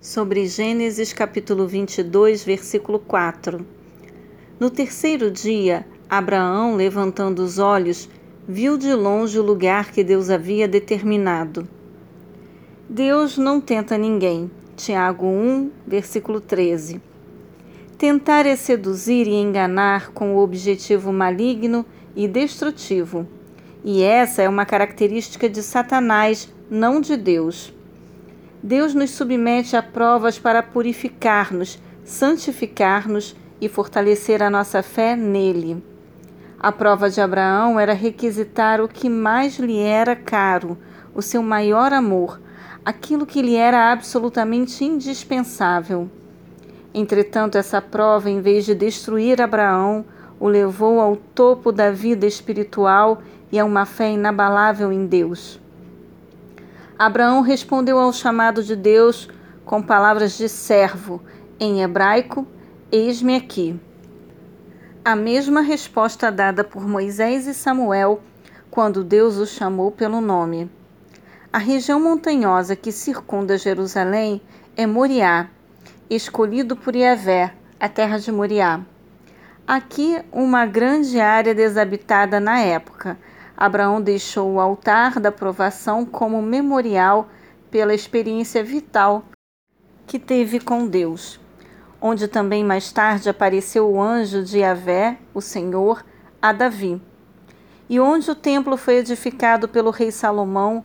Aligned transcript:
sobre 0.00 0.46
Gênesis 0.46 1.12
capítulo 1.12 1.66
22, 1.66 2.44
versículo 2.44 3.00
4. 3.00 3.66
No 4.58 4.70
terceiro 4.70 5.28
dia, 5.28 5.84
Abraão, 6.08 6.76
levantando 6.76 7.42
os 7.42 7.58
olhos, 7.58 8.08
viu 8.46 8.78
de 8.78 8.94
longe 8.94 9.38
o 9.38 9.42
lugar 9.42 9.90
que 9.90 10.04
Deus 10.04 10.30
havia 10.30 10.68
determinado. 10.68 11.68
Deus 12.88 13.36
não 13.36 13.60
tenta 13.60 13.98
ninguém. 13.98 14.48
Tiago 14.76 15.26
1, 15.26 15.70
versículo 15.84 16.40
13. 16.40 17.00
Tentar 17.98 18.46
é 18.46 18.54
seduzir 18.54 19.26
e 19.26 19.34
enganar 19.34 20.12
com 20.12 20.36
o 20.36 20.38
objetivo 20.38 21.12
maligno 21.12 21.84
e 22.14 22.28
destrutivo. 22.28 23.26
E 23.84 24.02
essa 24.02 24.42
é 24.42 24.48
uma 24.48 24.64
característica 24.64 25.48
de 25.48 25.60
Satanás, 25.60 26.48
não 26.70 27.00
de 27.00 27.16
Deus. 27.16 27.76
Deus 28.62 28.92
nos 28.92 29.10
submete 29.10 29.76
a 29.76 29.82
provas 29.82 30.38
para 30.38 30.62
purificar-nos, 30.62 31.80
santificar-nos 32.04 33.36
e 33.60 33.68
fortalecer 33.68 34.42
a 34.42 34.50
nossa 34.50 34.82
fé 34.82 35.14
nele. 35.14 35.82
A 36.58 36.72
prova 36.72 37.08
de 37.08 37.20
Abraão 37.20 37.78
era 37.78 37.92
requisitar 37.92 38.80
o 38.80 38.88
que 38.88 39.08
mais 39.08 39.58
lhe 39.58 39.78
era 39.78 40.16
caro, 40.16 40.76
o 41.14 41.22
seu 41.22 41.40
maior 41.40 41.92
amor, 41.92 42.40
aquilo 42.84 43.24
que 43.24 43.40
lhe 43.40 43.54
era 43.54 43.92
absolutamente 43.92 44.84
indispensável. 44.84 46.10
Entretanto, 46.92 47.56
essa 47.56 47.80
prova, 47.80 48.28
em 48.28 48.40
vez 48.40 48.64
de 48.64 48.74
destruir 48.74 49.40
Abraão, 49.40 50.04
o 50.40 50.48
levou 50.48 51.00
ao 51.00 51.14
topo 51.14 51.70
da 51.70 51.92
vida 51.92 52.26
espiritual 52.26 53.22
e 53.52 53.58
a 53.58 53.64
uma 53.64 53.86
fé 53.86 54.10
inabalável 54.10 54.92
em 54.92 55.06
Deus. 55.06 55.60
Abraão 56.98 57.42
respondeu 57.42 57.96
ao 57.96 58.12
chamado 58.12 58.60
de 58.60 58.74
Deus 58.74 59.28
com 59.64 59.80
palavras 59.80 60.36
de 60.36 60.48
servo, 60.48 61.22
em 61.60 61.80
hebraico: 61.80 62.44
Eis-me 62.90 63.36
aqui. 63.36 63.78
A 65.04 65.14
mesma 65.14 65.60
resposta 65.60 66.32
dada 66.32 66.64
por 66.64 66.88
Moisés 66.88 67.46
e 67.46 67.54
Samuel 67.54 68.20
quando 68.68 69.04
Deus 69.04 69.36
os 69.36 69.50
chamou 69.50 69.92
pelo 69.92 70.20
nome. 70.20 70.68
A 71.52 71.58
região 71.58 72.00
montanhosa 72.00 72.74
que 72.74 72.90
circunda 72.90 73.56
Jerusalém 73.56 74.42
é 74.76 74.84
Moriá, 74.84 75.48
escolhido 76.10 76.74
por 76.74 76.96
Yahvé, 76.96 77.54
a 77.78 77.88
terra 77.88 78.18
de 78.18 78.32
Moriá. 78.32 78.80
Aqui, 79.64 80.20
uma 80.32 80.66
grande 80.66 81.20
área 81.20 81.54
desabitada 81.54 82.40
na 82.40 82.58
época, 82.58 83.16
Abraão 83.60 84.00
deixou 84.00 84.52
o 84.52 84.60
altar 84.60 85.18
da 85.18 85.32
provação 85.32 86.06
como 86.06 86.40
memorial 86.40 87.28
pela 87.72 87.92
experiência 87.92 88.62
vital 88.62 89.24
que 90.06 90.16
teve 90.16 90.60
com 90.60 90.86
Deus, 90.86 91.40
onde 92.00 92.28
também 92.28 92.64
mais 92.64 92.92
tarde 92.92 93.28
apareceu 93.28 93.90
o 93.90 94.00
anjo 94.00 94.44
de 94.44 94.60
Yahvé, 94.60 95.18
o 95.34 95.40
Senhor, 95.40 96.06
a 96.40 96.52
Davi, 96.52 97.02
e 97.90 97.98
onde 97.98 98.30
o 98.30 98.34
templo 98.36 98.76
foi 98.76 98.98
edificado 98.98 99.66
pelo 99.66 99.90
rei 99.90 100.12
Salomão, 100.12 100.84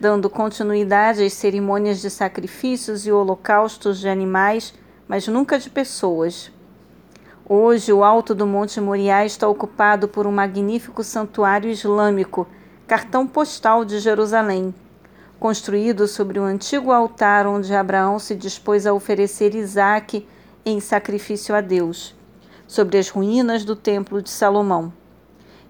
dando 0.00 0.30
continuidade 0.30 1.22
às 1.22 1.34
cerimônias 1.34 2.00
de 2.00 2.08
sacrifícios 2.08 3.06
e 3.06 3.12
holocaustos 3.12 4.00
de 4.00 4.08
animais, 4.08 4.72
mas 5.06 5.28
nunca 5.28 5.58
de 5.58 5.68
pessoas. 5.68 6.50
Hoje, 7.46 7.92
o 7.92 8.02
alto 8.02 8.34
do 8.34 8.46
Monte 8.46 8.80
Moriá 8.80 9.26
está 9.26 9.46
ocupado 9.46 10.08
por 10.08 10.26
um 10.26 10.32
magnífico 10.32 11.04
santuário 11.04 11.68
islâmico, 11.68 12.46
cartão 12.86 13.26
postal 13.26 13.84
de 13.84 13.98
Jerusalém, 13.98 14.74
construído 15.38 16.08
sobre 16.08 16.38
o 16.38 16.42
antigo 16.42 16.90
altar 16.90 17.46
onde 17.46 17.74
Abraão 17.74 18.18
se 18.18 18.34
dispôs 18.34 18.86
a 18.86 18.94
oferecer 18.94 19.54
Isaque 19.54 20.26
em 20.64 20.80
sacrifício 20.80 21.54
a 21.54 21.60
Deus, 21.60 22.16
sobre 22.66 22.96
as 22.96 23.10
ruínas 23.10 23.62
do 23.62 23.76
Templo 23.76 24.22
de 24.22 24.30
Salomão, 24.30 24.90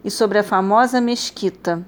e 0.04 0.12
sobre 0.12 0.38
a 0.38 0.44
famosa 0.44 1.00
mesquita 1.00 1.84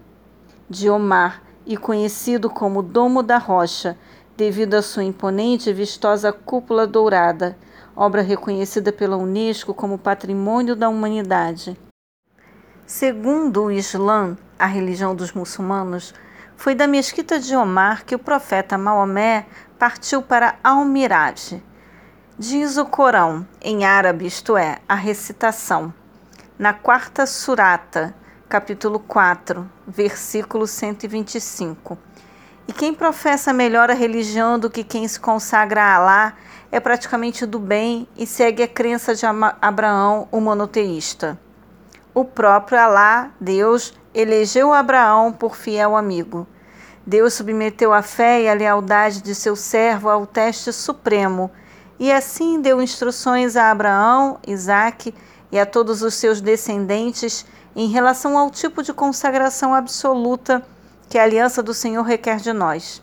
de 0.69 0.91
Omar, 0.91 1.45
e 1.65 1.77
conhecido 1.77 2.51
como 2.51 2.83
Domo 2.83 3.23
da 3.23 3.39
Rocha, 3.39 3.97
devido 4.37 4.75
à 4.75 4.83
sua 4.83 5.05
imponente 5.05 5.71
e 5.71 5.73
vistosa 5.73 6.33
cúpula 6.33 6.87
dourada 6.87 7.57
obra 7.97 8.21
reconhecida 8.21 8.93
pela 8.93 9.17
Unesco 9.17 9.73
como 9.73 9.97
Patrimônio 9.97 10.77
da 10.77 10.89
Humanidade. 10.89 11.77
Segundo 12.87 13.65
o 13.65 13.73
Islã, 13.73 14.37
a 14.59 14.67
religião 14.67 15.15
dos 15.15 15.33
muçulmanos, 15.33 16.15
foi 16.57 16.75
da 16.75 16.87
mesquita 16.87 17.41
de 17.41 17.57
Omar 17.57 18.05
que 18.05 18.15
o 18.15 18.19
profeta 18.19 18.77
Maomé 18.77 19.47
partiu 19.79 20.23
para 20.23 20.57
Al-Miraj. 20.63 21.63
Diz 22.39 22.77
o 22.77 22.85
Corão, 22.85 23.47
em 23.63 23.87
árabe, 23.87 24.27
isto 24.27 24.57
é, 24.59 24.79
a 24.87 24.95
recitação, 24.95 25.93
na 26.59 26.75
quarta 26.75 27.27
surata, 27.27 28.15
capítulo 28.47 29.01
4, 29.01 29.69
versículo 29.87 30.67
125. 30.67 31.99
E 32.69 32.73
quem 32.73 32.93
professa 32.93 33.53
melhor 33.53 33.91
a 33.91 33.95
religião 33.95 34.59
do 34.59 34.69
que 34.69 34.83
quem 34.83 35.07
se 35.07 35.21
consagra 35.21 35.83
a 35.83 35.95
Alá 35.95 36.35
é 36.73 36.81
praticamente 36.81 37.47
do 37.47 37.59
bem 37.59 38.09
e 38.17 38.27
segue 38.27 38.63
a 38.63 38.69
crença 38.69 39.15
de 39.15 39.25
Abraão, 39.61 40.27
o 40.33 40.41
monoteísta. 40.41 41.39
O 42.13 42.25
próprio 42.25 42.79
Alá, 42.79 43.31
Deus, 43.41 43.95
elegeu 44.13 44.73
Abraão 44.73 45.33
por 45.33 45.55
fiel 45.55 45.97
amigo. 45.97 46.47
Deus 47.07 47.35
submeteu 47.35 47.93
a 47.93 48.03
fé 48.03 48.43
e 48.43 48.49
a 48.49 48.55
lealdade 48.55 49.23
de 49.23 49.35
seu 49.35 49.55
servo 49.55 50.09
ao 50.09 50.27
teste 50.27 50.73
supremo 50.73 51.51
e 51.99 52.13
assim 52.13 52.61
deu 52.61 52.83
instruções 52.83 53.57
a 53.57 53.71
Abraão, 53.71 54.39
Isaque 54.47 55.15
e 55.51 55.59
a 55.59 55.65
todos 55.65 56.03
os 56.03 56.15
seus 56.15 56.41
descendentes 56.41 57.47
em 57.75 57.89
relação 57.89 58.37
ao 58.37 58.51
tipo 58.51 58.83
de 58.83 58.93
consagração 58.93 59.75
absoluta 59.75 60.63
que 61.09 61.19
a 61.19 61.23
aliança 61.23 61.63
do 61.63 61.73
Senhor 61.73 62.03
requer 62.03 62.39
de 62.39 62.53
nós. 62.53 63.03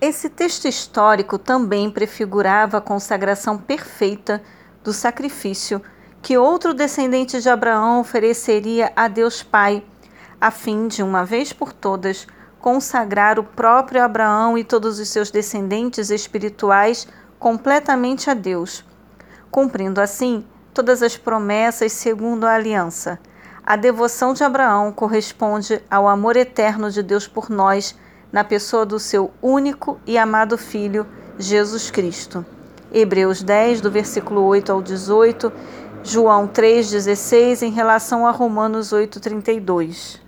Esse 0.00 0.30
texto 0.30 0.66
histórico 0.66 1.38
também 1.38 1.90
prefigurava 1.90 2.78
a 2.78 2.80
consagração 2.80 3.58
perfeita 3.58 4.42
do 4.82 4.92
sacrifício 4.92 5.82
que 6.22 6.38
outro 6.38 6.74
descendente 6.74 7.40
de 7.40 7.48
Abraão 7.48 8.00
ofereceria 8.00 8.92
a 8.94 9.08
Deus 9.08 9.42
Pai, 9.42 9.84
a 10.40 10.50
fim 10.50 10.88
de, 10.88 11.02
uma 11.02 11.24
vez 11.24 11.52
por 11.52 11.72
todas, 11.72 12.26
consagrar 12.60 13.38
o 13.38 13.44
próprio 13.44 14.02
Abraão 14.02 14.56
e 14.56 14.64
todos 14.64 14.98
os 14.98 15.08
seus 15.08 15.30
descendentes 15.30 16.10
espirituais 16.10 17.08
completamente 17.38 18.28
a 18.28 18.34
Deus, 18.34 18.84
cumprindo 19.50 20.00
assim 20.00 20.44
todas 20.72 21.02
as 21.02 21.16
promessas 21.16 21.92
segundo 21.92 22.44
a 22.44 22.54
aliança. 22.54 23.18
A 23.70 23.76
devoção 23.76 24.34
de 24.34 24.42
Abraão 24.42 24.90
corresponde 24.90 25.80
ao 25.88 26.08
amor 26.08 26.36
eterno 26.36 26.90
de 26.90 27.04
Deus 27.04 27.28
por 27.28 27.48
nós 27.48 27.94
na 28.32 28.42
pessoa 28.42 28.84
do 28.84 28.98
seu 28.98 29.30
único 29.40 30.00
e 30.04 30.18
amado 30.18 30.58
Filho, 30.58 31.06
Jesus 31.38 31.88
Cristo. 31.88 32.44
Hebreus 32.92 33.44
10, 33.44 33.80
do 33.80 33.88
versículo 33.88 34.42
8 34.42 34.72
ao 34.72 34.82
18, 34.82 35.52
João 36.02 36.48
3,16, 36.48 37.62
em 37.62 37.70
relação 37.70 38.26
a 38.26 38.32
Romanos 38.32 38.92
8,32. 38.92 40.20